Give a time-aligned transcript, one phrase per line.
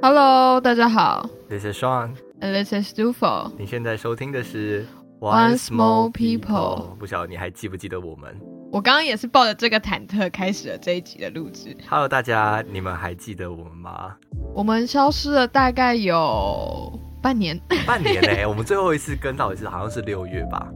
[0.00, 3.50] Hello，大家好 This is Sean，，and this is Dufo。
[3.58, 4.86] 你现在收听的是
[5.18, 8.40] One Small People 不晓得你还记不记得我们
[8.72, 11.76] 我刚刚也是抱着这个忐忑开始了这一集的录制。
[11.88, 14.14] ？Hello，大家，你们还记得我们吗？
[14.54, 20.68] 我们消失了大概有半年，半年呢、 我们最后一次跟到一次好像是六月吧，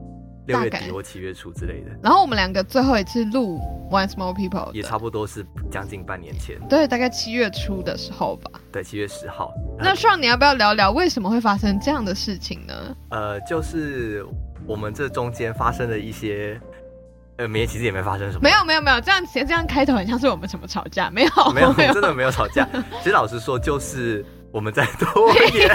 [0.49, 3.61] 六月底或七月初之类的，然后我们两个最后一次录
[3.93, 8.61] One Small People 也差不多是将近半年前，对，大概七月初的时候吧。
[8.73, 9.55] 对，七月十号。
[9.79, 12.97] 那 Sean，你要不要聊聊为什么会发生这样的事情呢？
[13.11, 14.27] 呃，就是
[14.67, 16.61] 我们这中间发生了一些，
[17.37, 22.69] 呃，没，其实也没发生什么，没有，没有，没有，这样这样开头很像是我们什么吵架，没有，没有，没有真，的没有吵架。
[23.03, 25.69] 其实老实说，就是我们在拖延，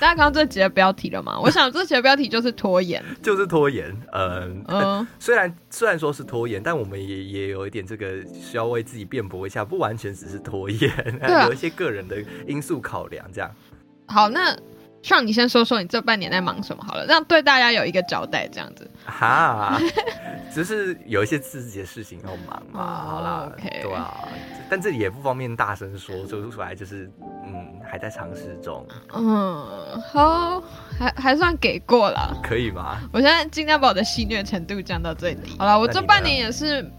[0.00, 1.38] 大家刚刚这集的标题了吗？
[1.40, 3.02] 我想这集的标题就是拖延。
[3.22, 3.96] 就是拖延。
[4.12, 10.90] 嗯、嗯， 虽然虽然说是拖延，但我们也也有一点这个需要为自己辩驳一下，不完全只是拖延，
[11.22, 12.16] 啊 有一些个人的
[12.48, 13.24] 因素考量。
[13.32, 13.48] 这样，
[14.08, 14.54] 好，那
[15.04, 18.90] 上你先说说你这半年在忙什么好了，让对大家有一个交代，这样子。
[19.04, 19.78] 哈，
[20.50, 22.80] 只是有一些自己的事情要忙嘛。
[22.80, 24.26] 哦好啦 OK 对啊，
[24.70, 27.10] 但这里也不方便大声说，说出来就是
[27.46, 30.62] 嗯，还在尝试中，嗯，好，
[30.98, 32.34] 还还算给过了。
[32.42, 32.98] 可以吗？
[33.12, 35.54] 我现在尽量把我的戏虐程度降到最低。
[35.58, 36.90] 好了，我这半年也是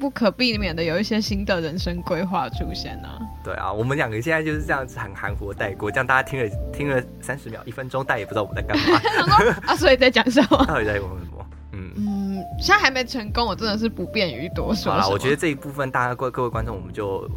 [0.00, 3.20] 不可避免的有一些新的人生规划出现啊。
[3.44, 10.64] 对啊，我们两个现在就是这样子很含糊地带过，这样大家听了听了三十秒、一分钟，但也不知道我们在干嘛， 啊，所以在讲什么？
[10.66, 11.46] 到底在问什么？
[11.72, 11.92] 嗯。
[11.96, 17.28] 嗯，现在还没成功，我真的是不便于多说好了，我觉得这一部分大家各各位观众，我们就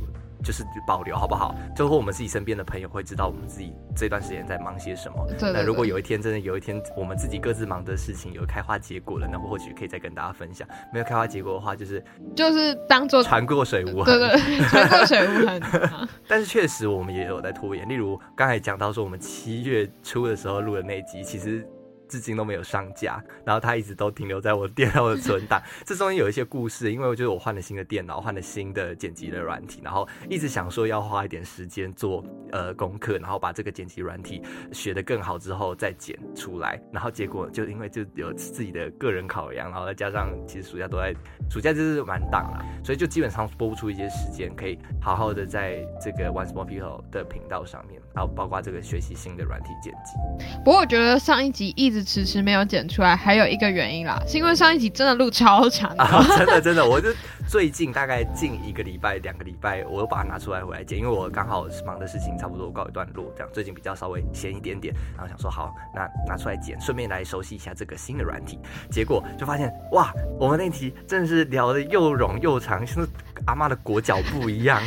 [0.44, 1.56] 就是保留好不好？
[1.76, 5.26] 最后我们自己身边的朋友会知道我们自己这段时间在忙些什么。
[5.28, 10.68] 对对那如果有一天真的有一天我们自己各自忙的事情有开花结果了，那我或许可以再跟大家分享。
[10.92, 12.04] 没有开花结果的话，就是
[12.36, 14.20] 就是当做船过水无对痕。
[14.20, 15.62] 对，穿 过水无痕。
[15.62, 21.66] 啊 但是确实我们也有在拖延，例如刚才讲到说我们七月初的时候录的那一集，其实。
[22.14, 25.60] 至今都没有上架，然后它一直都停留在我电脑的存档。
[25.84, 36.80] 这中间有一些故事，因为我觉得我换了新的电脑，换了新的剪辑的软体，然后一直想说要花一点时间做呃功课，然后把这个剪辑软体学得更好之后再剪出来。
[36.92, 41.16] 然后结果就因为就有自己的个人考量，然后再加上其实暑假都在
[41.50, 50.44] 暑假就是满档了，所以就基本上播不出一些时间可以好好的在这个 One Small People 的频道上面，然后包括这个学习新的软体剪辑。
[50.64, 56.06] 不过我觉得上一集一直迟迟没有剪出来，还有一个原因啦，是因为上一集真的录超长的。
[56.38, 57.10] 真的真的，我就
[57.48, 68.60] 最近大概近一个礼拜、两个礼拜，我又把它拿出来回来剪，因为我刚好忙的事情差不多告一段落，这样最近比较稍微闲一点点，然后想说好，那拿出来剪，顺便来熟悉一下这个新的软体。
[68.92, 73.10] 结果就发现哇，我们那集真的是聊的又冗又长，像是
[73.46, 74.82] 阿妈的裹脚布一样。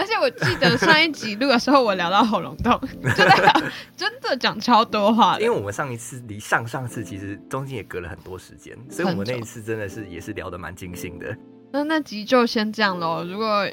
[0.00, 2.80] 而且我记得上一集录的时候，我聊到喉咙痛，
[3.14, 3.62] 真的
[3.94, 5.42] 真的讲超多话的。
[5.42, 11.36] 因为我们上一次离上上次其实中间也隔了很多时间，所以我们那一次真的是也是聊得蛮尽兴的，
[11.70, 13.68] 那那集就先这样喽，如果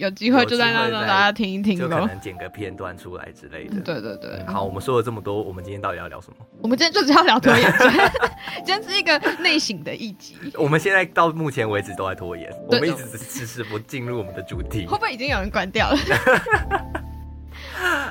[0.00, 1.94] 有机会就在那让大家听一听就可。
[2.06, 3.76] 能剪个片段出来之类的。
[3.76, 6.46] 嗯对对对，好，我们说了这么多，我们今天到底要聊什么？
[6.62, 7.92] 我们今天就只要聊拖延症，
[8.64, 10.36] 今天是一个内省的一集。
[10.56, 14.96] 我们现在到目前为止都在拖延，我们一直迟迟不进入我们的主题会。
[14.96, 15.98] 不会已经有人关掉了？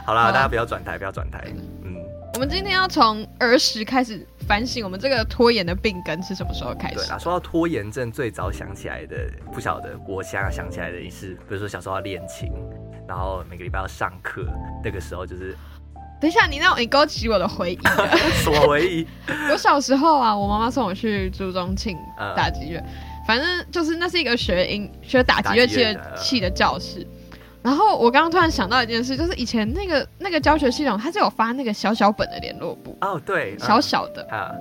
[0.05, 1.43] 好啦，好大家不要转台，不要转台。
[1.83, 1.95] 嗯，
[2.39, 6.95] 我们今天要从儿时开始反省，我们这个拖延的病根是什么时候开始？
[6.95, 12.49] 对啦，说到拖延症，最早想起来的，不晓得我现在想起来的也是，比如说小时候要练琴，
[13.05, 14.47] 然后每个礼拜要上课，
[14.81, 15.53] 那个时候就是
[16.21, 18.07] 等一下，你让你勾起我的回忆了。
[18.41, 19.05] 什么回忆？
[19.51, 22.81] 我小时候啊，我妈妈送我去朱宗庆嗯打击乐，
[23.27, 25.67] 反正就是那是一个学音学打击乐
[26.15, 27.05] 器的教室。
[27.61, 33.59] 然后我刚刚突然想到一件事，就是以前那个那个教学系统，它是有发那个小小本的联络簿，哦，对，嗯。
[33.59, 34.51] 小小的，啊，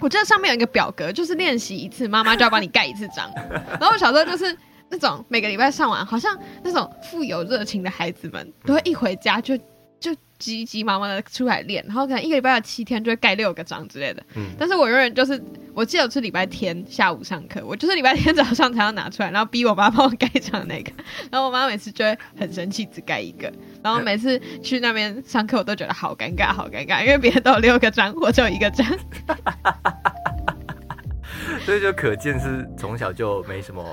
[0.00, 3.30] 我记得上面有一个表格，就是练习一次，妈妈就要帮你盖一次章。
[3.78, 4.56] 然后我小时候就是
[4.88, 9.64] 那种每个礼拜上完，好像那种富有热情的孩子们，都会一回家就就
[10.38, 14.22] 急急忙忙的出来练，然后可能一个礼拜有七天就会盖六个章之类的。
[14.36, 15.42] 嗯，但是我永远就是，
[15.74, 20.92] 我记得我是礼拜天下午上课，我就是礼拜天早上才要拿出来，然后逼我妈帮我盖章那个。
[21.30, 23.52] 然后我妈每次就会很生气，只盖一个。
[23.82, 28.86] 然后每次去那边上课，我都觉得好尴尬，好尴尬，因为别人都有六个章，我只有一个章。
[31.68, 33.84] 所以就可见是从小就没什么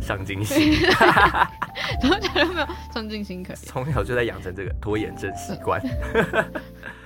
[0.00, 0.78] 上进心。
[2.00, 3.56] 从小就没有上进心可以。
[3.56, 5.78] 从小就在养成这个拖延症习惯。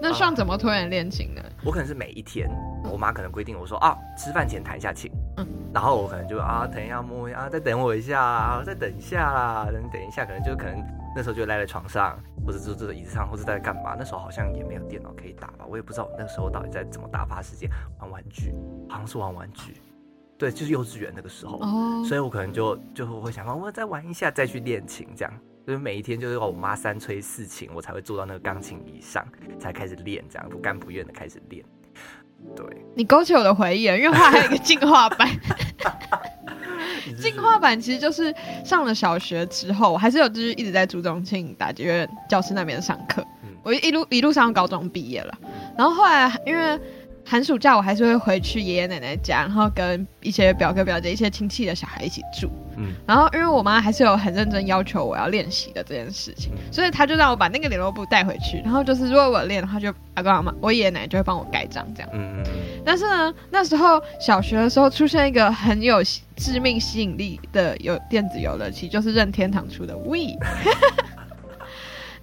[0.00, 1.42] 那上怎么拖延恋情呢？
[1.64, 2.48] 我可能是每一天，
[2.90, 10.84] 我妈可能规定我说啊，吃饭前弹一下琴，嗯，然后我可能就啊，等一下摸一下，再等我一下，再等一下啦，等等一下，可能就可能
[11.14, 13.96] 那时候就赖在床上，或者坐坐在椅子上，或者在干嘛？
[13.98, 17.68] 那时候好像也没有电脑可以打吧，我也不知道我那时候到底在怎么打发时间，
[18.00, 18.54] 玩玩具，
[18.88, 19.80] 好像是玩玩具，
[20.36, 25.32] 对，就是幼稚园那个时候，哦，所以我可能就就会想，我再玩一下，再去练琴这样。
[25.66, 29.26] 就是每一天就是我妈三催四请，我才会坐到那个钢琴椅上，
[29.58, 31.64] 才开始练，这样不甘不愿的开始练。
[32.54, 32.64] 对，
[32.94, 35.28] 你勾起我的回忆，因为话还有一个进化版。
[37.20, 38.32] 进化版其实就是
[38.64, 43.26] 上了小学之后，我还是有就是一直在朱宗庆大剧院教室那边上课。
[43.64, 45.36] 我一路一路上高中毕业了，
[45.76, 46.80] 然后后来因为。
[47.28, 52.48] 寒暑假我还是会回去爷爷奶奶家，然后跟一些表哥表姐、一些亲戚的小孩一起住。
[52.76, 58.58] 嗯，然后因为我妈还是有很认真要求我要练习的这件事情，所以她就让我把那个联络簿带回去。
[58.58, 62.10] 然后就是如果我练的话，就阿公阿妈、我爷爷奶奶就会帮我盖章这样。
[62.12, 62.44] 嗯嗯。
[62.84, 66.00] 但是呢，那时候小学的时候出现一个很有
[66.36, 70.38] 致命吸引力的有电子游乐器，就是任天堂出的 We。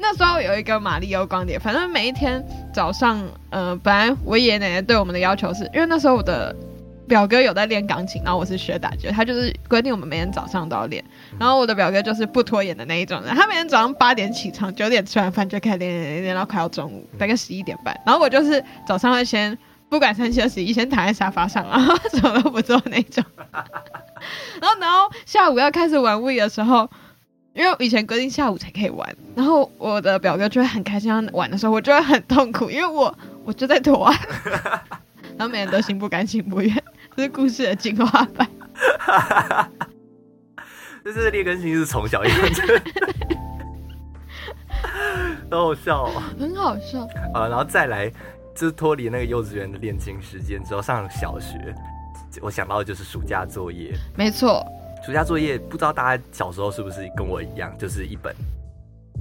[0.04, 6.54] 那时候有一个马里奥光碟，反正每一天早上，呃，本来我爷爷奶奶对我们的要求是，因为那时候我的
[7.08, 11.02] 表哥有在练钢琴，然后我是学打击，他就是规定我们每天早上都要练。
[11.40, 17.98] 然后我的表哥就是不拖延的那一种人，他每天早上八点起床，九点吃完饭就开始练练练，练到快要中午，大概十一点半。
[18.06, 19.58] 然后我就是早上会先
[19.88, 23.24] 不管三七二十一，先躺在沙发上，然后什么都不做那种。
[24.60, 26.90] 然后，然后下午要开始玩 We 的时候。
[27.54, 33.16] 因为以前规定下午才可以玩，然后我的表哥就会很开心玩的时候，我就会很痛苦，因为我
[33.46, 34.12] 我就在拖，
[35.38, 36.84] 然后每人都心不甘情不愿，
[37.16, 38.50] 这是故事的进化版。
[41.04, 42.66] 这是劣根性是从小养成，
[45.52, 47.48] 好好笑哦，很好笑啊！
[47.48, 48.10] 然后再来，
[48.56, 51.76] 就是脱离那个幼稚园的练琴时间之后，上小学，
[52.42, 54.66] 我想到的就是暑假作业，没错。
[55.06, 58.34] 暑假作业不知道大家小时候是不是跟我一样，就是一本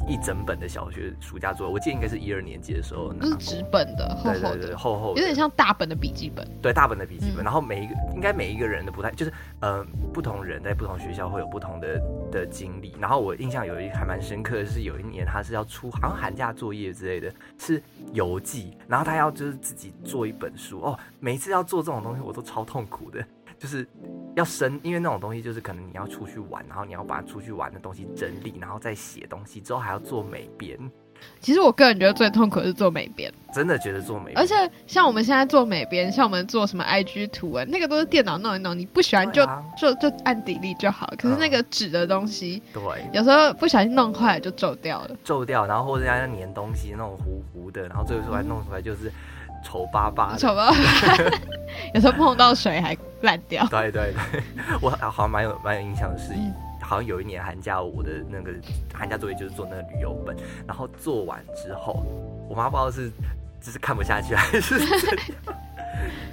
[0.08, 1.73] 一整本的小学暑假作业。
[1.73, 6.49] 我记得应该是一二年级的时候，那是纸本的，厚厚的，厚厚，有点像大本的笔记本。
[6.62, 7.43] 对，大本的笔记本。
[7.44, 9.84] 然后每一个应该每一个人的不太，就是呃，
[10.14, 12.00] 不同人在不同学校会有不同的
[12.31, 12.94] 的经历。
[13.00, 17.82] 然后我印象有一还蛮深刻的是，有一年他是要出好像寒假作业之类的，是
[18.12, 20.96] 游记，然后他要就是自己做一本书哦。
[21.19, 23.20] 每次要做这种东西，我都超痛苦的。
[23.58, 23.87] 就是
[24.34, 30.79] 要生，因为那种东西就是可能你要出去玩，然后你要把出去玩的东西整理，然后再写东西，之后还要做美编。
[31.38, 34.55] 其实我个人觉得最痛苦的是做美编，真的觉得做美编，而且
[34.88, 39.46] 像我们现在做美编，像我们做什么 IG 图文，那个都是电脑弄一弄，你不喜欢就
[39.79, 41.12] 就就按底力就好。
[41.17, 42.82] 可是那个纸的东西，对，
[43.12, 49.12] 有时候不小心弄坏了就皱掉了，皱掉，然后或者要粘东西那种糊糊的，然后最后出来弄出来就是。
[49.62, 50.76] 丑巴巴，丑巴巴，
[51.94, 53.67] 有时候碰到水还烂掉。
[53.69, 54.43] 对对对，
[54.81, 56.32] 我 好像蛮有蛮有印象的是，
[56.81, 58.53] 好像有一年寒假，我的那个
[58.93, 60.37] 寒假作业就是做那个旅游本，
[60.67, 62.05] 然后做完之后，
[62.49, 63.11] 我妈不知道是
[63.61, 64.79] 就是看不下去还是。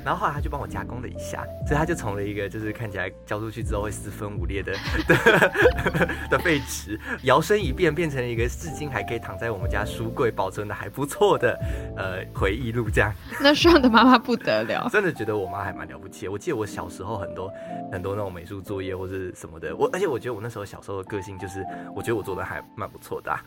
[0.03, 4.73] 然后后来他就帮我加工了一下，所以他就从了一个就是看起来交出去之后会四分五裂的
[5.07, 11.57] 的的废纸，摇身一变变成了一个至今还可以躺在我们家书柜保存的还不错的
[11.95, 12.89] 呃回忆录。
[12.89, 16.27] 这样，那上的妈妈不得了，真的觉得我妈还蛮了不起。
[16.27, 17.51] 我记得我小时候很多
[17.91, 21.63] 很多那种美术作业或者什么的，我而且我觉得我那时候小时候的个性就是，
[21.95, 23.37] 我觉得我做的还蛮不错的，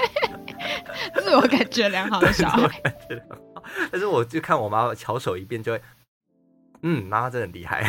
[1.20, 2.70] 自我感觉良好的小孩。
[3.92, 5.80] 但是我就看我妈巧手一遍就会，
[6.82, 7.84] 嗯，妈妈真的很厉害。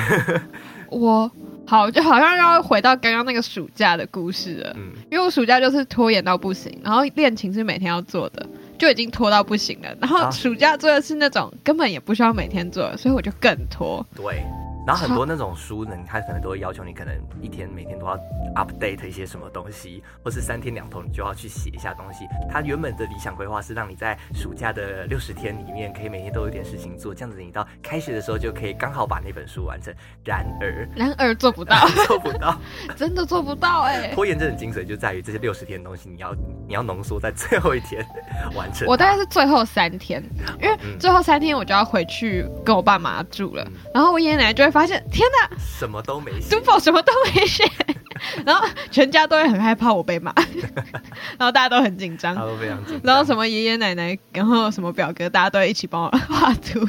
[0.89, 1.29] 我
[1.67, 8.45] 好就好像要回到刚刚那个暑假的故事了，嗯，因为我暑假就是拖延到不行，然后练琴是每天要做的，
[8.77, 9.95] 就已经拖到不行了。
[10.00, 14.05] 然后暑假做的是那种根本也不需要每天做，所以我就更拖。
[14.15, 14.43] 对。
[14.89, 18.17] 然后很多那种书呢，它可能都会要求你，可能一天每天都要
[18.55, 22.25] update 一些什么东西，或是三天两头你就要去写一下东西。
[22.50, 29.93] 它原本的理想规划是让你在暑假的六十天里面，可以每天都有点事情做，这样子你到开学的时候就可以刚好把那本书完成。
[30.25, 31.75] 然而，然而做不到，
[32.08, 32.60] 做不到，
[32.98, 34.12] 真的做不到哎！
[34.15, 36.36] 拖延症的精髓就在于这些六十天的东西，你要
[36.69, 38.05] 你要浓缩在最后一天
[38.55, 38.88] 完成。
[38.88, 40.23] 我大概是最后三天，
[40.61, 47.63] 因为最后三天我就要回去跟我爸妈住了，然后我爷爷奶奶就会发现，天哪，什么都没写，书包什么都没写，
[48.45, 50.31] 然后全家都会很害怕我被骂，
[51.39, 56.88] 然后大家都很紧张，都非常紧张，然后什么爷爷奶奶，然后什么表哥，大家都一起帮我画图，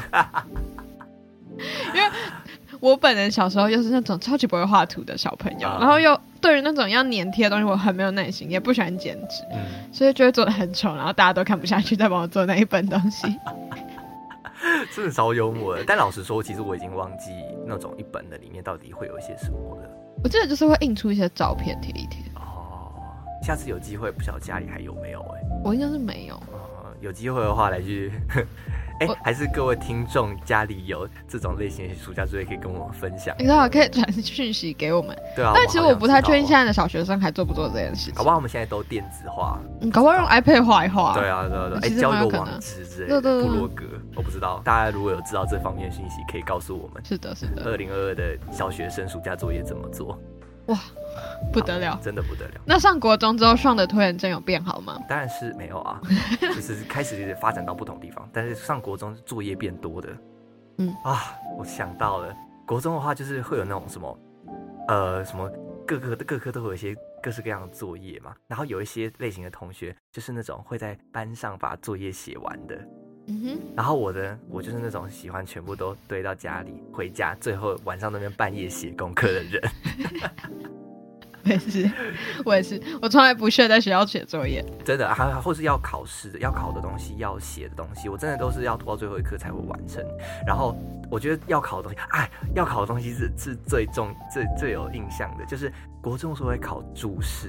[1.94, 2.10] 因为
[2.80, 13.26] 我本人小时候又是那种超级不会画图的小朋友，然后又对于那种要粘贴的东西，我很没有耐心，也不喜欢剪纸，嗯，所以就会做的很丑，然后大家都看不下去，再帮我做那一本东西。
[14.94, 15.84] 真的超幽默的。
[15.86, 17.30] 但老实说，其实我已经忘记
[17.66, 19.88] 那种一本的里面到底会有一些什么了。
[20.22, 22.92] 我记得就是会印出一些照片贴一贴，哦，
[23.42, 26.34] 下次有机会，不晓得家里还有没有哎、我应该是没有。
[26.52, 28.12] 呃，有机会的话来去，
[29.00, 33.34] 哎、我还是各位听众家里有这种类型的暑假作业，可以跟我们分享。
[33.38, 38.28] 你知道可以传讯息给我们，对啊，但其实我不太确定现在，的小学生还做不做这件事情搞不。
[38.28, 39.58] 好我们现在都电子化。
[39.80, 41.14] 嗯，搞不好用 iPad 画一画。
[41.14, 47.02] 对啊，对啊，对啊，哎、交一个网址之类的对对对部落格，我不知道，大家如果有知道这方面的讯息，可以告诉我们。
[47.02, 50.18] 是的，是的，二零二二的小学生暑假作业怎么做？
[51.52, 51.98] 不得了。
[52.02, 52.60] 真的不得了。
[52.66, 54.98] 那上国中之后，上的拖延症有变好吗？
[55.08, 56.00] 当然是没有啊，
[56.40, 60.08] 就是开始发展到不同地方，但是上国中作业变多的，
[60.78, 60.94] 嗯。
[61.04, 62.34] 啊，我想到了，
[62.66, 64.18] 国中的话就是会有那种什么，
[64.88, 65.50] 呃，什么
[65.86, 72.76] 各个各科都会有一些各式各样的作业嘛，然后有一些类型的同学就是那种会在班上把作业写完的，
[73.26, 79.62] 嗯哼，然后我的我就是那种喜欢全部都堆到家里，回家最后晚上那边半夜写功课的人，
[81.44, 81.90] 我也是，
[82.44, 84.64] 我也是，我从来不屑在学校写作业。
[84.84, 90.04] 真的，还或是要考试的、要考的东西、要写的东西，我真的都是要拖到最后一刻才会完成。
[90.46, 90.76] 然后
[91.10, 97.48] 我觉得要考的东西，哎，要考的东西是是最重、最最有印象的，就是国中的时候会考注释，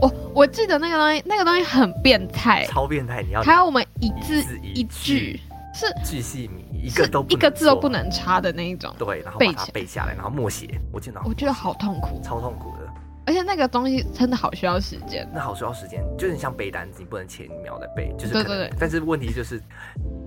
[0.00, 5.40] 我我记得那个东西，那个东西很变态，超变态，你要还有我们一字字一一句，
[5.74, 12.83] 是巨细靡，一个都一个字都不能差的那一种，对，然后把它背下来，然后默写，我记得我觉得好痛苦，超痛苦的。
[13.26, 15.28] 而且那个东西真的好需要时间。
[15.32, 19.60] 那好需要时间，就是像背单词，你不能前一秒在背，就是对对对但是问题就是，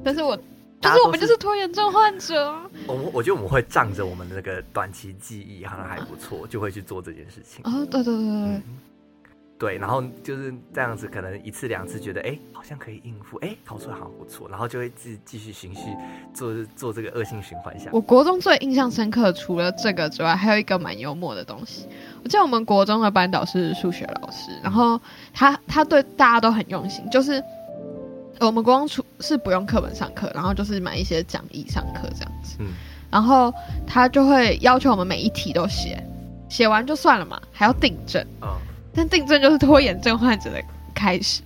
[0.03, 0.43] 但是我就
[0.79, 2.69] 大家都是我们就是拖延症患者啊。
[2.87, 7.61] 我们我觉得我们会仗着我们的那个短期记忆好像还不错，就会去做这件事情。
[7.63, 8.63] 哦，对对对对对嗯，
[9.59, 15.89] 对，然后就是这样子，可能一次两次觉得哎、好像可以应付，哎、考出来好像不错，然后就会继继续循序
[16.33, 17.89] 做做这个恶性循环下。
[17.91, 21.87] 我国中最印象深刻，除了这个之外，还有一个蛮幽默的东西。
[22.23, 24.99] 我记得我们国中的班导是数学老师，然后
[25.33, 27.43] 他他对大家都很用心，就是
[28.39, 32.57] 我们国中出是不用课本上课，然后就是买一些讲义上课这样子。
[32.59, 32.73] 嗯，
[33.09, 33.51] 然后
[33.87, 35.99] 他就会要求我们每一题都写，
[36.47, 38.23] 写完就算了嘛，还要订正。
[38.43, 38.49] 嗯，
[38.97, 40.59] 但订正就是拖延症患者的
[40.95, 41.41] 开始，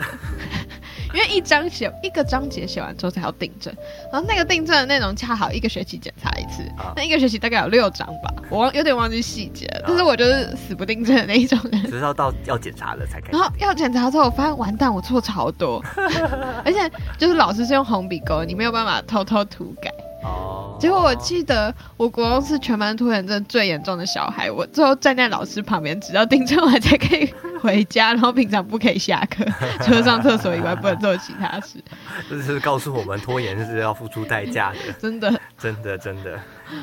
[1.14, 3.76] 因为一章写一个章节写完之后才要订正，
[4.10, 11.84] 然后那个订正的内容恰好一个学期检查一次，啊那一个学期大概有六章吧，我忘有点忘记细节了，但是我就是死不订正的那一种人。
[11.84, 13.42] 只是要到要检查了才开始然。
[13.42, 15.84] 后要检查之后，我发现完蛋，我错超多，
[16.64, 19.92] 而且就是老师是用红笔勾，你没有办法偷偷涂改。
[20.24, 29.44] 哦，结果我记得我国中是全班拖延症最严重的小孩，我最后站在老师旁边，直到订正完才可以回家，然后平常不可以下课，
[29.84, 31.84] 除了上厕所以外不能做其他事，
[32.30, 35.40] 这是告诉我们拖延是要付出代价的， 真的。
[35.58, 36.40] 真的真的。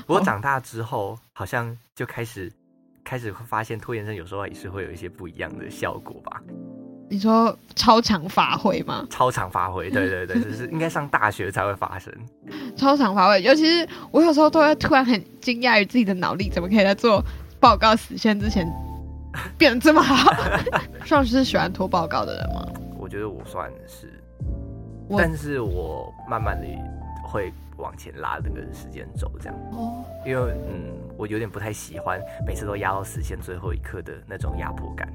[0.07, 2.53] 不过长大之后，好像就开始
[3.05, 6.41] 开始会发现拖延症有时候也是会有一些不一样的效果吧，
[7.11, 9.07] 你说超常发挥吗？
[9.11, 9.91] 超常发挥。
[9.91, 12.13] 对对对， 就是应该上大学才会发生。
[12.77, 17.25] 超常发挥，尤其是我有时候都会突然很惊讶于自己的脑力怎么可以在做
[17.59, 18.71] 报告死线之前
[19.57, 20.33] 变得这么好。
[21.05, 22.67] 上是喜欢拖报告的人吗？
[22.99, 24.13] 我觉得我算是，
[25.17, 26.67] 但是我慢慢的
[27.25, 35.09] 会往前拉那个时间轴，这样，哦，因为嗯，我有点不太喜欢每次都压到死线最后一刻的那种压迫感。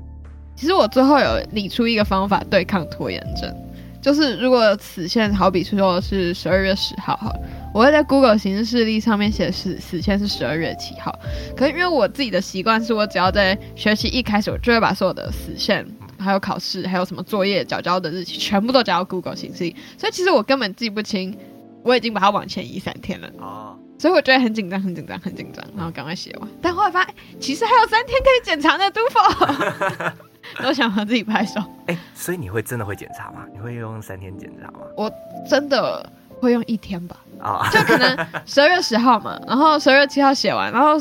[0.55, 3.53] 其实我最后有理出一个方法对抗拖延症，
[4.01, 7.39] 就是如果死线好比说是十二月十号好了，
[7.74, 11.13] 我会在 Google 行事例上面写死死线是十二月七号。
[11.55, 15.86] 可是因为我自己的习惯是我只要在学期一开始，我就会把所有的死线。
[16.19, 21.38] 还有考试，还有什么作业、缴交的日期，全部都加到 Google 行事历，所以其实我根本记不清，
[21.83, 26.50] 我已经把它往前移三天了，哦，所以我觉得很紧张、很紧张、很紧张，然后赶快写完。
[26.62, 30.24] 但后来发现，其实还有三天可以检查呢，杜否？
[30.60, 33.45] 我想和自己拍手， 哎、所以你会真的会检查吗？
[33.53, 34.79] 你会用三天检查吗？
[34.95, 35.12] 我
[35.50, 36.07] 真的
[36.39, 37.17] 会用一天吧？
[37.39, 40.91] 啊、就可能十二月十号嘛，然后十二月七号写完，然后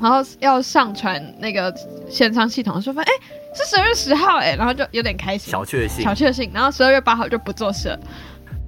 [0.00, 1.72] 然后要上传那个
[2.08, 6.02] 线上系统的时候，发现哎是十二月十号哎，然后就有点开心，小确幸。
[6.02, 6.50] 小确幸。
[6.52, 8.00] 然后十二月八号就不做事了，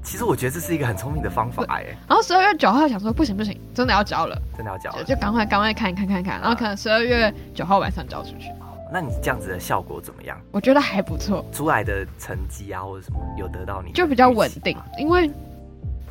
[0.05, 4.99] 其实我觉得这是一个很聪明的方法哎、然后十二月九号想说不行不行，真的要交了，真的要交了。
[5.03, 8.53] 就就赶快赶快看看看看，然后可能十二月九号晚上交出去，
[8.93, 10.41] 那你这样子的效果怎么样？
[10.53, 11.45] 我觉得还不错。
[11.53, 15.27] 出来的成绩啊，或者什么有得到你就比较稳定因为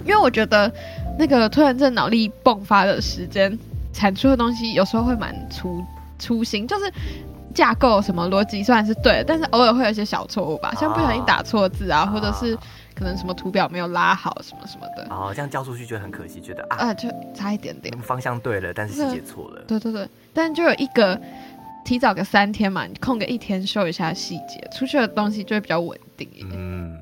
[0.04, 0.72] 因为我觉得
[1.18, 3.58] 那个突然症脑力迸发的时间
[3.94, 5.84] 产出的东西有时候会蛮粗
[6.20, 6.92] 粗心，就是
[7.54, 12.58] 架构什么逻辑虽然是对的，但是偶尔会有一些小错误吧，像不小心打错字啊，或者是
[12.94, 15.08] 可能什么图表没有拉好什么什么的。
[15.10, 17.98] 哦，这样交出去就很可惜，觉得啊，啊，就差一点点。
[18.00, 19.62] 方向对了，但是细节错了。
[19.66, 21.20] 对对对，但就有一个
[21.86, 26.52] 提早个三天嘛，你空个一天修一下细节，出去的东西就会比较稳定一点。
[26.54, 27.00] 嗯。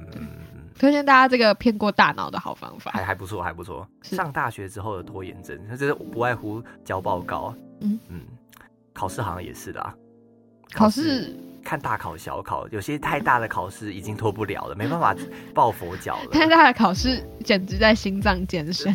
[0.78, 3.88] 推荐大家这个骗过大脑的好方法，还还不错，还不错。
[4.02, 7.56] 上大学之后的拖延症，那这不外乎交报告。
[7.80, 8.22] 嗯嗯，
[8.92, 9.94] 考试好像也是的。
[10.74, 15.16] 考试看大考小考，有些太大的考试已经拖不了了，没办法
[15.54, 16.32] 抱佛脚了。
[16.34, 18.94] 太大的考试简直在心脏健身，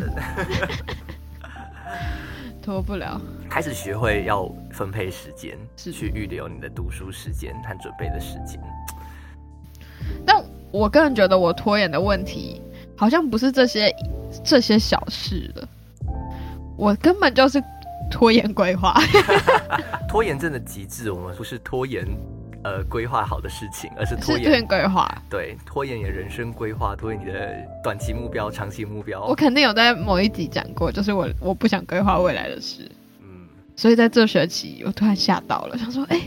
[2.61, 3.19] 拖不了。
[3.49, 8.59] 开始学会要分配时间，是去预留你的读书时间和准备的时间。
[10.25, 10.43] 但。
[10.71, 12.61] 我个人觉得，我拖延的问题
[12.95, 13.91] 好像不是这些
[14.43, 15.67] 这些小事了，
[16.77, 17.59] 我根本就是
[18.11, 18.93] 拖延规划。
[20.07, 22.05] 拖延症的极致，我们不是拖延
[22.63, 25.09] 呃规划好的事情，而是拖延规划。
[25.29, 29.25] 对，拖延你的人生规划，拖延你的短期目标、长期目标。
[29.25, 32.89] 我肯定有在某一集讲过，就是我我不想规划未来的事。
[33.21, 36.21] 嗯，所以在这学期，我突然吓到了，想说，哎，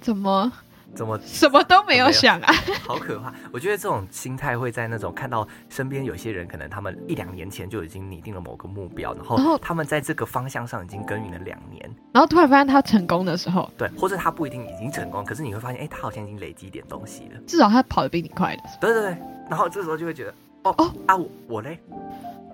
[0.00, 0.52] 怎么？
[0.94, 2.52] 怎么什么都没有想啊？
[2.86, 3.32] 好可怕！
[3.52, 18.62] 我觉得这种心态会在那种看到身边有些人，可能他们一两年前就已经拟定了某个目标，然后他们在这个方向上已经耕耘了两年，然后突然发现他成功的时候，对，或者他不一定已经成功，可是你会发现，哎，他好像已经累积一点东西了，至少他跑得比你快的。
[18.80, 19.16] 对对对，
[19.50, 21.78] 然后这时候就会觉得，哦哦啊，我我嘞，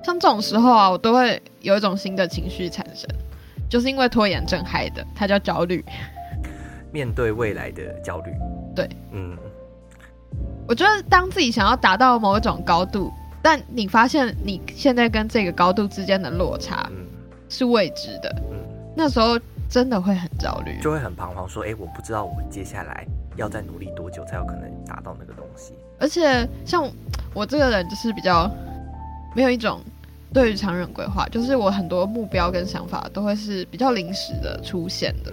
[0.02, 3.06] 像这种时候啊，我都会有一种新的情绪产生，
[3.68, 5.84] 就是因为拖延症害的，它叫焦虑。
[6.92, 8.32] 面对未来的焦虑，
[8.74, 9.36] 对，嗯，
[10.66, 16.90] 我觉得当自己想要达到某一种高度，但你发现你现在跟这个高度之间的落差
[17.48, 18.58] 是未知的，嗯，
[18.96, 25.72] 那时候真的会很焦虑，就会很彷徨，说，哎，我不知道我接下来要再努力多久才有可能达到那个东西。
[25.98, 26.90] 而且像
[27.34, 28.50] 我这个人就是比较
[29.36, 29.80] 没有一种
[30.32, 35.32] 对于长远规划，就是我很多目标跟想法都会是比较临时的出现的。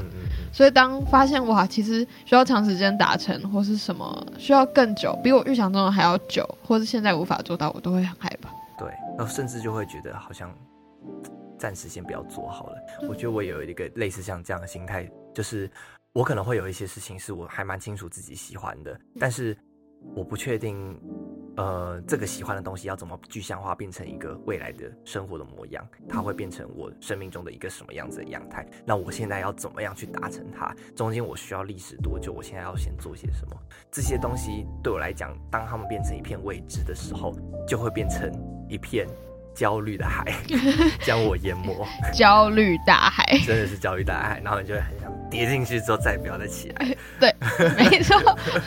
[0.51, 8.49] 所以当发现哇，其实需要长时间达成，或是什么需要更久，比我预想中的还要久，或是现在无法做到，我都会很害怕。
[8.79, 10.53] 对，然后甚至就会觉得好像
[11.57, 12.77] 暂时先不要做好了。
[13.07, 15.69] 我觉得我有一个类似像这样的心态，就是
[16.13, 19.55] 我可能会有一些事情是我还蛮清楚自己喜欢的，但是
[20.15, 20.99] 我不确定。
[21.57, 25.85] 呃，这个喜欢的东西要怎么具象化，变成一个未来的生活的模样？
[26.07, 28.65] 它会变成我生命中的一个什么样子的样态？
[28.85, 30.71] 那我现在要怎么样去达成它？
[30.95, 32.31] 中间我需要历时多久？
[32.31, 33.57] 我现在要先做些什么？
[33.91, 37.35] 这些东西对我来讲，当他们变成一片未知的时候，
[37.67, 38.31] 就会变成
[38.69, 39.07] 一片
[39.57, 40.23] 焦虑的海，
[41.03, 41.75] 将我淹没。
[42.13, 45.11] 焦虑大海，真的是焦虑大海，然后你就会很想。
[45.29, 46.87] 跌进去之后再也不要再起来，
[47.19, 47.35] 对，
[47.75, 48.15] 没错，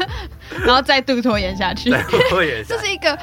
[0.66, 1.90] 然后再度拖延下去，
[2.28, 3.18] 拖延，这是一个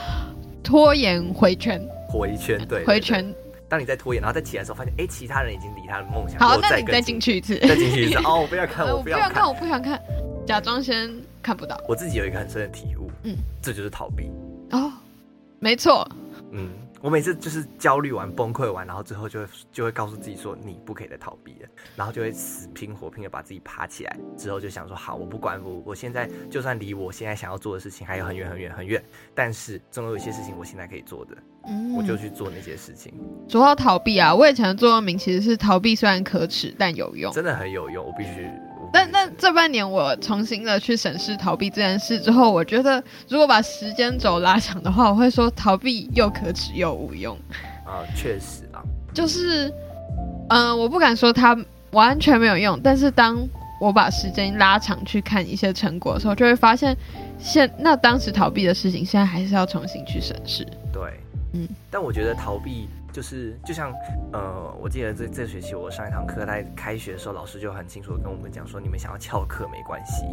[0.64, 3.32] 拖延回圈，回圈，对，回圈。
[3.70, 7.20] 当你在拖延，然后再起来的时候，发现哎，其他人已经离他的梦想，好，那你再进。
[7.20, 10.02] 去一次，再进去一次，哦，我不要看，我不要看，我不想看，
[10.48, 11.80] 假装先看不到。
[11.88, 14.32] 我自己有一个很深的体悟，嗯，这就是逃避。
[14.72, 14.92] 哦，
[15.60, 16.10] 没错，
[16.52, 16.70] 嗯。
[17.02, 24.18] 我每次就是焦虑完、崩溃完，然后之后就会就会告诉自己说，你不可以再逃避了，然后就会死拼活拼的把自己爬起来。
[24.38, 29.04] 之后就想说，好，我不管我，我现在就算离我现在想要做的事情还有很远很远很远，
[29.36, 33.14] 但是总有一些事情我现在可以做的，嗯，我就去做那些事情。
[33.48, 38.50] 说到逃避啊，我以前的座右铭其实是逃避虽然可耻但有用，真的很有用，我必须。
[38.92, 47.38] 但那这半年我重新的去审视逃避这件事之后，我觉得如果把时间轴拉长的话，我会说逃避又可耻又无用。
[47.86, 49.72] 啊，确实啊，就是，
[50.50, 51.58] 嗯，我不敢说它
[51.92, 53.38] 完全没有用，但是当
[53.80, 56.96] 我把时间拉长去看一些成果的时候，就会发现
[57.40, 60.66] 现那当时逃避的事情，现在还是要重新去审视。
[60.92, 61.02] 对，
[61.54, 62.88] 嗯，但我觉得逃避。
[63.18, 63.92] 就是就像
[64.32, 70.24] 呃，我记得这这学期我上一堂课，在开学的时候，老师就很清楚的跟我们讲说，你们想要翘课没关系，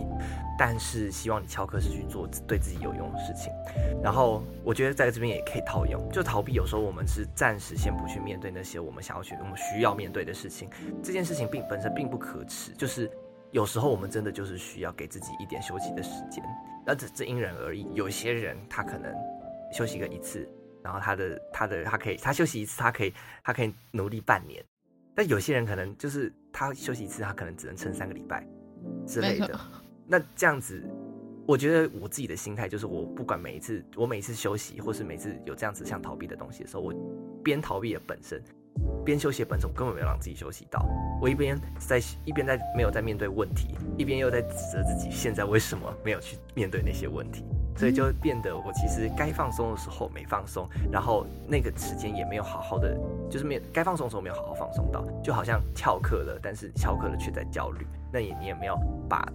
[0.59, 3.51] 但是希望你翘课是去做对自己有用的事情。
[4.03, 10.69] 然后我觉得在这边也可以套用，就逃避有时候我们是暂时先不去面对那些我们想要去、我们需要面对的事情。
[11.03, 13.11] 这件事情并本身并不可耻，就是
[13.51, 16.45] 有时候我们真的就是需要给自己一点休息的时间。
[16.85, 19.11] 那这这因人而异，有些人他可能
[19.73, 20.47] 休息个一次。
[20.85, 24.63] 然后他的他的他可以他休息一次，他可以他可以努力半年，
[25.15, 28.47] 但有些人可能就是他休息一次，他可能只能撑三个礼拜
[29.07, 29.59] 之类的。
[30.07, 30.85] 那这样子，
[31.47, 36.93] 我觉得我自己的心态就是，我不管每一次我每一次休息，或是每次有这样子像逃避的东西的时候，我
[37.43, 38.43] 边逃避的本身
[39.05, 40.85] 边修写本身，我根本没有让自己休息到。
[41.23, 47.43] 我一边在一边在没有在面对问题，一边又在指责自己现在为什么没有去面对那些问题，
[47.77, 52.97] 所以就变得我其实该放松的时候没放松，然后那个时间也没有好好的，
[53.31, 58.77] 就是没该放松的时候没有好好放松到，就好像翘课了，但是翘课了却在焦虑，那也你也没有
[59.09, 59.27] 把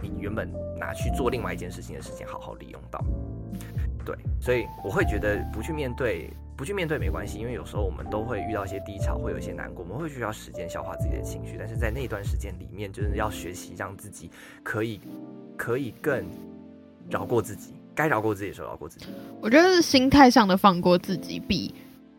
[0.00, 3.02] 你原本拿去做另外一件事情的时间好好利用到。
[4.04, 6.30] 对，所以我会觉得不去面对。
[6.58, 11.54] 不去面对没关系，因为有时候我们都会遇到一些低潮，会有一些难过，我们会需要时间消化自己的情绪。
[11.56, 14.28] 但是在那段时间里面，就是要学习让自己
[14.64, 15.00] 可以
[15.56, 16.26] 可以更
[17.08, 19.06] 饶过自己，该饶过自己的时候饶过自己。
[19.40, 21.74] 我觉得是心态上的放过自己，比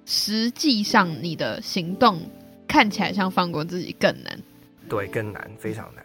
[0.06, 2.20] 实际上你的行动
[2.68, 4.38] 看起来像放过自己更难。
[4.90, 6.04] 对，更难，非常难。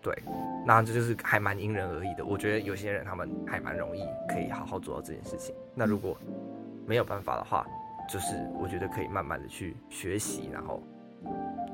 [0.00, 0.16] 对，
[0.64, 2.24] 那这就是还蛮因人而异的。
[2.24, 5.52] 我觉得有些人他们还蛮容易可以好好做到这件事情。
[5.74, 6.16] 那如果
[6.86, 7.66] 没有办法的话，
[8.08, 10.80] 就是我觉得可以慢慢的去学习，然后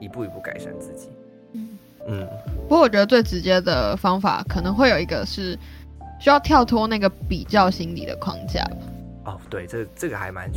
[0.01, 1.11] 一步一步改善自己。
[1.53, 1.79] 嗯
[2.09, 2.27] 嗯。
[2.63, 5.59] 不过我觉得最直接的方法可能会有一个是
[6.21, 8.77] 需要跳脱那个比较心理的框架吧。
[9.27, 10.51] 哦，对，这这个还蛮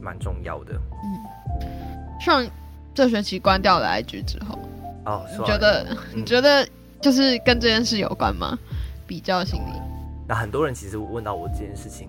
[0.00, 0.74] 蛮重要的。
[0.74, 2.20] 嗯。
[2.20, 2.46] 上
[2.94, 4.58] 这学期关掉了 IG 之后，
[5.06, 6.66] 哦，你觉得你觉得
[7.00, 8.58] 就是跟这件事有关吗？
[9.06, 9.80] 比较心理。
[10.26, 12.08] 那很多人其实问到我这件事情。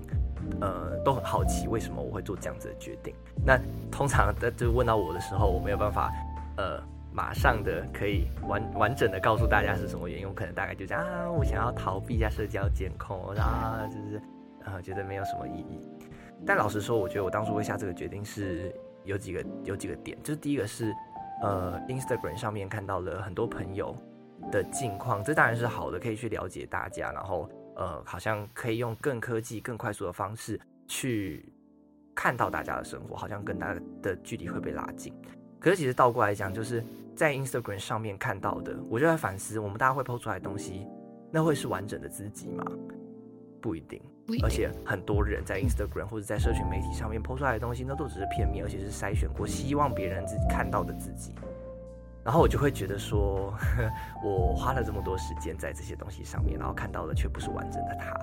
[0.62, 3.12] 呃，都很好奇为什么我会做这样子的决定。
[3.44, 3.60] 那
[3.92, 6.14] 通常在就问到我的时候，我没有办法，
[6.56, 6.80] 呃，
[7.16, 10.28] 马上的可以完完整的告诉大家是什么原因。
[10.28, 14.22] 我可能大概就这样啊，我想要逃避一下社交监控，啊，就是
[14.66, 15.80] 呃，觉得没有什么意义。
[16.46, 18.76] 但老实说，我觉得我当初会下这个决定是
[19.06, 20.94] 有几个有几个点，就是第一个是
[21.42, 23.96] 呃，Instagram 上面看到了很多朋友
[24.52, 27.50] 的近况，这当然是好的，可以去了解大家，然后。
[27.78, 31.54] 呃，好像可以用更科技、更快速的方式去
[32.16, 35.14] 看到大家的生活，好像跟大家的距离会被拉近。
[35.60, 36.84] 可是其实倒过来讲，就是
[37.16, 40.86] 在 Instagram 上面看到的，我就在反思，我们大家会抛出来的东西，
[41.32, 42.64] 那会是完整的自己吗？
[43.62, 44.02] 不一定。
[44.42, 51.34] 而且很多人在 Instagram 或者在社群媒体上面抛出来的东西，那都只是片面，而且是筛选过，希望别人自己看到的自己。
[52.24, 53.54] 然后我就会觉得说，
[54.26, 58.20] 我花了这么多时间在这些东西上面，然后看到的却不是完整的他。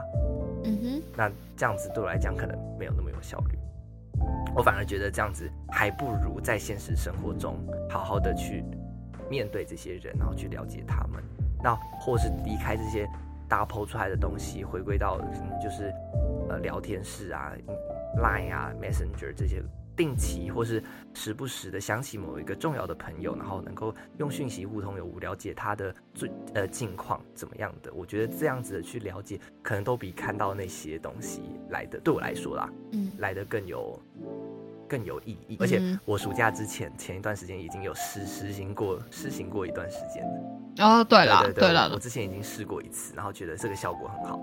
[0.64, 3.57] 嗯哼，那这样子对我来讲可能没有那么有效率。
[4.54, 7.56] 我反而觉得这样子还不如在现实生活中
[7.88, 8.64] 好好的去
[9.30, 11.22] 面对这些人，然后去了解他们。
[11.62, 13.08] 那或是离开这些
[13.48, 15.20] 大抛出来的东西，回归到
[15.62, 15.92] 就是
[16.48, 17.52] 呃聊天室啊、
[18.16, 19.62] Line 啊、Messenger 这些。
[19.96, 20.83] 定期或是
[21.14, 27.92] 时不时的想起某一个重要的朋友，然后能够用讯息互通有无，了解他的最呃近况怎么样的。
[27.92, 34.00] 我觉得这样子的去了解，可能都比看到那些东西来的，对我来说啦，嗯，来的更有
[34.88, 35.57] 更有意义。
[35.61, 40.85] 而且我暑假之前前一段时间已经有实实行过，实行过一段时间的。
[40.85, 44.40] 哦，对了，对了，我之前已经试过一次，然后觉得这个效果很好。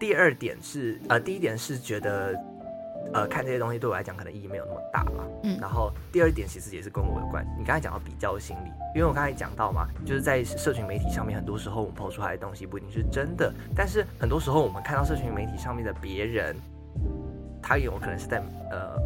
[0.00, 2.34] 第二点是，呃，第一点是觉得。
[3.12, 5.24] 呃，看这些东西对我来讲可能意义没有那么大吧。
[5.42, 7.46] 嗯，然后第二点其实也是跟我有关。
[7.58, 16.56] 你刚才讲到比较心理，因为我刚才讲到嘛，就是在社群媒体上面，很多时候我们抛出来的东西不一定是真的，但是很多时候我们看到社群媒体上面的别人，
[17.62, 18.98] 他有可能是在呃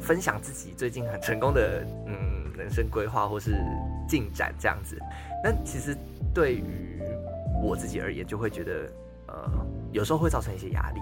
[0.00, 3.56] 分享自己最近很成功的嗯人生规划或是
[4.06, 4.98] 进展这样子。
[5.42, 5.96] 那其实
[6.34, 7.00] 对于
[7.62, 8.72] 我自己而言，就会觉得
[9.28, 9.50] 呃
[9.92, 11.00] 有时候会造成一些压力。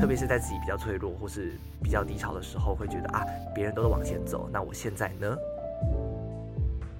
[0.00, 5.36] 特别是在自己比较脆弱或是比较低潮的时候，会觉得啊，别人都在往前走，那我现在呢？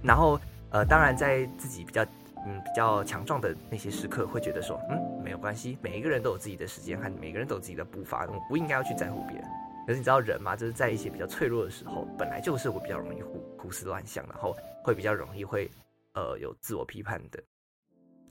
[0.03, 0.41] 然后
[0.71, 2.03] 呃，当然在自己比较
[2.47, 9.45] 嗯比较强壮的那些时刻，会觉得说，嗯，没有关系，每一个人都有自己的时间，和每个人都有自己的步伐，我不应该要去在乎别人。
[9.87, 15.71] 可是你知道人嘛，就是在一些比较脆弱的时候，本来就是会比较容易胡胡思乱想，然后会比较容易会
[16.15, 17.43] 呃有自我批判的。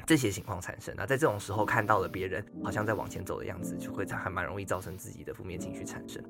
[0.06, 6.24] 这些情况产生，那在这种时候看到了别人好像在往前走的样子，就会还蛮容易造成自己的负面情绪产生。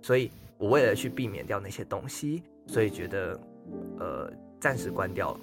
[0.00, 3.40] 所以我为了去避免掉那些东西，所以觉得，
[4.00, 5.38] 呃，暂时关掉，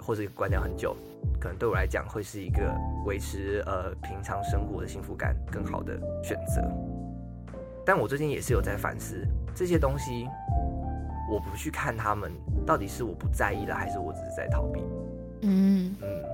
[0.00, 0.96] 或者关掉很久，
[1.40, 6.60] 可能对我来讲会是一个维持呃平常生活的幸福感更好的选择。
[7.84, 10.26] 但我最近也是有在反思这些东西，
[11.30, 12.32] 我不去看他们，
[12.66, 14.80] 到底是我不在意了，还是我只是在逃避？
[15.42, 16.24] 嗯嗯。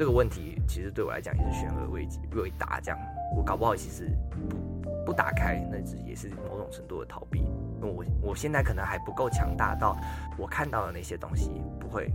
[0.00, 2.98] 这个问题其实对我来讲也是悬而未未答，这样
[3.36, 7.40] 我搞不好其实不不打开，那只也是某种程度的逃避。
[7.40, 9.94] 因为我我现在可能还不够强大到
[10.38, 12.10] 我看到的那些东西不会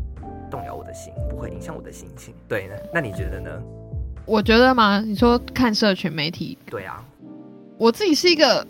[0.50, 2.34] 动摇我的心，不会影响我的心情。
[2.48, 2.74] 对呢？
[2.91, 3.62] 那你觉得呢？
[4.26, 7.06] 我觉得嘛，你说看社群媒体，对啊，
[7.78, 8.65] 我自己是一个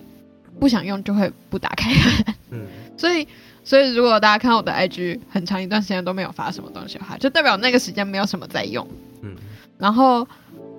[0.60, 1.89] 不想用就会不打开。
[2.49, 2.67] 嗯，
[2.99, 3.25] 所以
[3.63, 8.86] 所以如果大家看我的 IG 很长一段时间都没有发什么东西的话，就代表那个时间没有什么在用。
[9.77, 10.27] 嗯，然后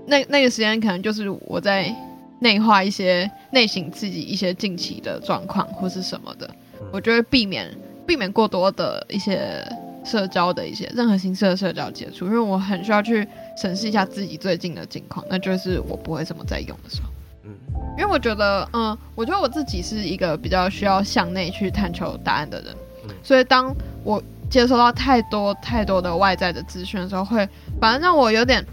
[0.07, 1.95] 那那个时间可能就是我在
[2.41, 6.49] 内化一些内省自己一些近期的状况或是什么的，
[6.81, 6.87] 嗯。
[6.93, 7.69] 我就会避免
[8.07, 9.67] 避免过多的一些
[10.05, 17.09] 社交的一些任何形式的社交接触，因为我很需要去审视一下自己最近的境况，那就是我不会怎么在用的时候。
[17.45, 17.51] 嗯。
[17.99, 23.11] 因为我觉得，嗯，我觉得我自己是一个比较需要向内去探求答案的人，嗯。
[23.23, 27.49] 所以当我接收到太多太多的外在的资讯的时候，会
[27.81, 28.65] 反而让我有点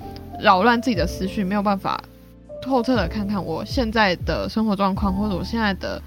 [0.44, 2.04] 扰乱自己的思绪，没有办法
[2.62, 6.02] 透彻的看看我现在的生活状况或者我现在的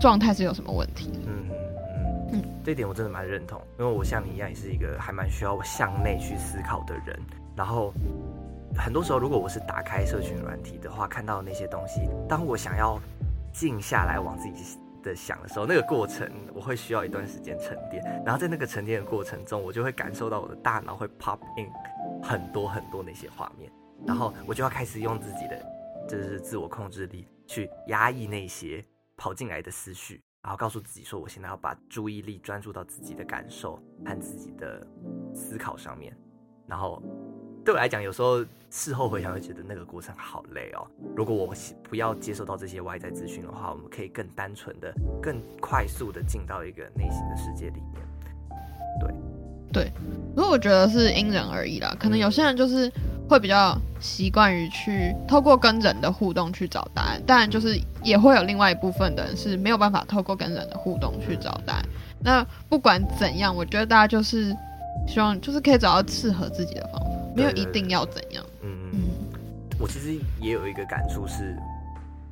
[0.00, 1.10] 状态是有什么问题。
[1.26, 7.18] 嗯嗯嗯，这一点我真的蛮认同，因为我像你一样，也是一个还蛮需要向内去思考的人。
[7.54, 7.92] 然后
[8.76, 12.98] 很多时候，如果我是打开社群软体的话，看到那些东西，当我想要
[13.52, 18.02] 静下来往自己的想的时候，那个过程我会需要一段时间沉淀。
[18.24, 21.68] 然后在那个沉淀的过程中，我就会感受到我的大脑会 pop in
[22.24, 23.70] 很多很多那些画面，
[24.06, 25.62] 然后我就要开始用自己的
[26.08, 28.84] 就是自我控制力去压抑那些
[29.16, 30.20] 跑进来的思绪。
[30.42, 34.86] 然后告诉自己说，我现在要把注意力专注到自己的感受和自己的
[35.34, 36.14] 思考上面。
[36.66, 37.02] 然后
[37.64, 40.86] 对我来讲，有时候事后回想会觉得那个过程好累哦。
[41.16, 48.06] 如果我不要接受到这些外在资讯的话，我们可以更单纯的、更快速的进到一个内心的世界里面。
[49.00, 49.10] 对
[50.34, 52.90] 不过我觉得是因人而异啦，可能有些人就是
[53.28, 61.84] 会比较习惯于去透过跟人的互动去找答案，当然就是也会有另外一部分的人是没有办法透过跟人的互动去找答案。
[62.20, 64.56] 那不管怎样，我觉得大家就是
[65.06, 68.44] 希望就是可以找到适合自己的方法，没有一定要怎样。
[68.62, 68.90] 嗯嗯。
[68.92, 69.00] 嗯
[69.78, 71.56] 我其实也有一个感触是，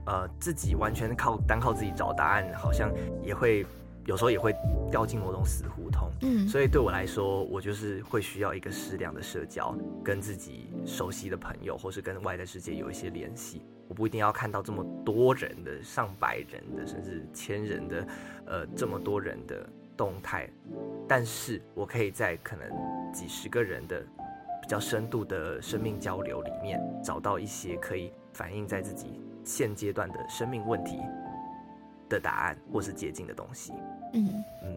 [0.06, 2.90] 呃，自己完全靠单靠自己找答案，好像
[3.24, 3.66] 也会
[4.06, 4.54] 有时候也会
[4.90, 6.10] 掉进某种死胡同。
[6.22, 13.62] 嗯所以对我来说，我就是会需要一个适量的社交，跟自己熟悉的朋友，或是跟外在世界有一些联系。
[13.88, 18.06] 我不一定要看到这么多人的、上百人的，甚至千人的，
[18.46, 20.48] 呃，这么多人的动态，
[21.06, 22.66] 但是我可以在可能
[23.12, 24.00] 几十个人的
[24.62, 30.98] 比较深度的生命交流里面，找到一些可以反映在自己现阶段的生命问题
[32.08, 33.74] 的答案，或是捷径的东西。
[34.12, 34.44] 嗯。
[34.62, 34.68] 嗯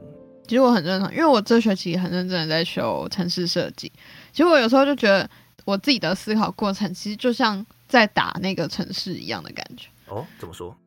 [0.48, 3.91] 其实我很认同，因为我这学期很认真的在修城市设计。
[4.32, 5.28] 其实我有时候就觉得，
[5.65, 9.88] 我自己的思考过程其实就像在打那个城市一样的感觉。
[10.08, 10.78] 哦，怎么说？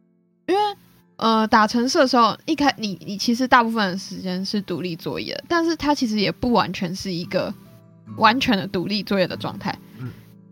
[0.46, 0.60] 因为
[1.16, 7.52] 呃，打城市的时候，一开你你其实大部分的时间是独立作业，但是它其实也不完全是一个
[8.16, 9.76] 完全的独立作业的状态。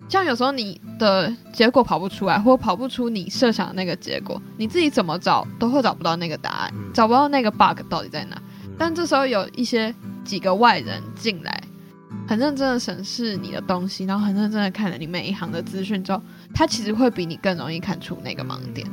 [0.07, 8.37] 嗯像有时候你的结果跑不出来，或跑不出你设想的那个结果，你自己怎么找都会找不到那个答案，嗯找不到那个 bug 到底在哪。
[8.37, 8.43] 嗯
[8.79, 11.63] 但这时候有一些几个外人进来，
[12.29, 16.21] 很认真的审视你的东西，然后很认真的看了你每一行的资讯之后，
[16.55, 18.87] 他其实会比你更容易看出那个盲点。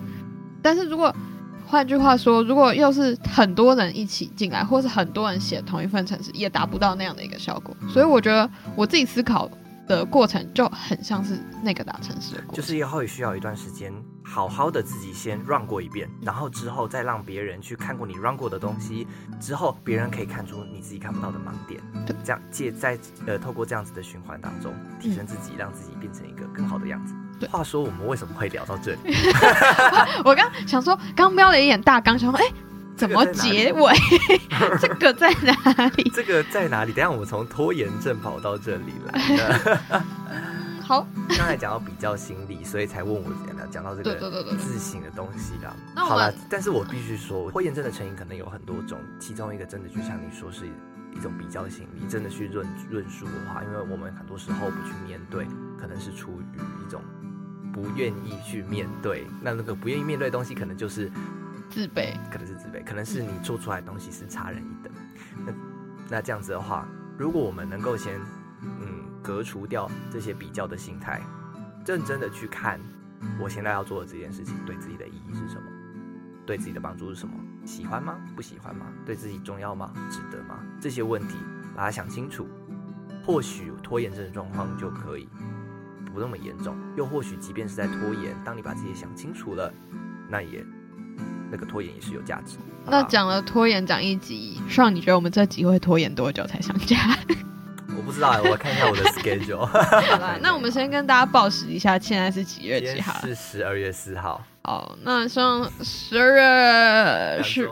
[0.61, 1.13] 但是如果
[1.65, 7.75] 换句话说，如果又是很多人一起进来，或是很多人写同一份程式，也达不到那样的一个效果。
[7.89, 9.49] 所以我觉得我自己思考
[9.95, 12.55] 的过程就很像是那个大城市的过程。
[12.55, 19.07] 就是以后也需要一段时间，好好的自己先 run 过一遍，然后之后再让别人去看过你 run 过的东西，
[19.39, 21.81] 之后别人可以看出你自己看不到的盲点，
[22.23, 27.13] 这样借在呃透过这样子的循环当中，提升自己，让自己变成一个更好的样子。
[27.39, 29.15] 对话说我们为什么会聊到这里？
[30.23, 32.45] 我刚想说，刚瞄了一眼大纲，想说，哎、
[32.95, 33.93] 怎么结尾？
[34.79, 36.11] 这个在哪里？
[36.13, 36.93] 这个在哪里？
[36.93, 40.03] 等下我们从拖延症跑到这里来的。
[40.83, 45.73] 好，刚才讲到比较心理，所以才问我讲讲到这个自省的东西啦。
[45.95, 50.67] 那好了，但是我必须说，拖延症的成因可能有很多种，其中一个真的就像你说是
[51.15, 55.47] 一种比较心理，真的去论论述的话，因为我们很多时候不去面对，
[55.79, 57.01] 可能是出于一种
[57.71, 59.25] 不愿意去面对。
[59.41, 61.09] 那那个不愿意面对的东西，可能就是
[61.73, 62.13] 自卑。
[62.31, 64.93] 可能是自卑，可能是你做出来的东西是差人一等。
[65.45, 65.53] 那
[66.09, 68.19] 那这样子的话，如果我们能够先
[68.61, 71.19] 嗯隔除掉这些比较的心态，
[71.85, 72.79] 认真的去看
[73.39, 75.63] 我现在要做的这件事情对自己的意义是什么，
[76.45, 77.33] 对自己的帮助是什么，
[77.65, 78.15] 喜欢吗？
[78.35, 78.85] 不喜欢吗？
[79.05, 79.91] 对自己重要吗？
[80.11, 80.59] 值得吗？
[80.79, 81.37] 这些问题
[81.75, 82.47] 把它想清楚，
[83.25, 85.27] 或许拖延症的状况就可以
[86.13, 89.73] 不那么严重，又或许即便是在拖延，当你把这些想清楚了，
[90.29, 90.63] 那也
[91.53, 92.57] 那个拖延也是有价值。
[92.87, 96.97] 那讲了拖延讲一集，上你觉得我们这集会拖延多久才上架？
[97.95, 99.63] 我不知道，我看一下我的 schedule。
[99.67, 103.13] 好啦， 那我们先跟大家报时一下，现在是几月几号？
[103.21, 107.69] 是十二月四号，好，那希望十二月十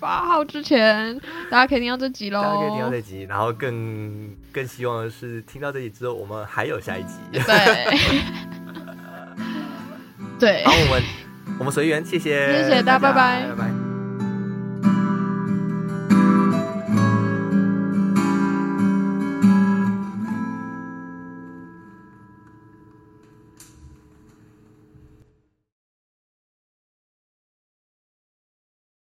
[0.00, 1.16] 八号之前，
[1.48, 2.42] 大家可以听到这集喽。
[2.44, 7.14] 大家可以听到这集，然后更更希望的是听到这集之后，我们还有下一集。
[7.32, 7.42] 对，
[10.38, 11.02] 对好，，我们
[11.58, 13.73] 我们随缘，谢谢，谢谢大家拜拜拜拜。